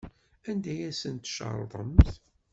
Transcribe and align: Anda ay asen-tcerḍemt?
Anda 0.49 0.69
ay 0.73 0.81
asen-tcerḍemt? 0.89 2.07